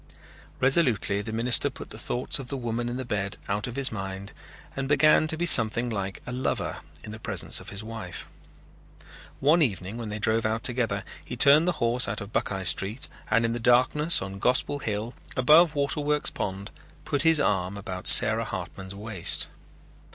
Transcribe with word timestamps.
Resolutely 0.59 1.21
the 1.21 1.31
minister 1.31 1.69
put 1.69 1.91
the 1.91 1.99
thoughts 1.99 2.39
of 2.39 2.47
the 2.47 2.57
woman 2.57 2.89
in 2.89 2.97
the 2.97 3.05
bed 3.05 3.37
out 3.47 3.67
of 3.67 3.75
his 3.75 3.91
mind 3.91 4.33
and 4.75 4.87
began 4.89 5.27
to 5.27 5.37
be 5.37 5.45
something 5.45 5.91
like 5.91 6.23
a 6.25 6.31
lover 6.31 6.77
in 7.03 7.11
the 7.11 7.19
presence 7.19 7.59
of 7.59 7.69
his 7.69 7.83
wife. 7.83 8.25
One 9.39 9.61
evening 9.61 9.97
when 9.97 10.09
they 10.09 10.17
drove 10.17 10.43
out 10.43 10.63
together 10.63 11.03
he 11.23 11.37
turned 11.37 11.67
the 11.67 11.73
horse 11.73 12.07
out 12.07 12.19
of 12.19 12.33
Buckeye 12.33 12.63
Street 12.63 13.09
and 13.29 13.45
in 13.45 13.53
the 13.53 13.59
darkness 13.59 14.23
on 14.23 14.39
Gospel 14.39 14.79
Hill, 14.79 15.13
above 15.37 15.75
Waterworks 15.75 16.31
Pond, 16.31 16.71
put 17.05 17.21
his 17.21 17.39
arm 17.39 17.77
about 17.77 18.07
Sarah 18.07 18.45
Hartman's 18.45 18.95
waist. 18.95 19.49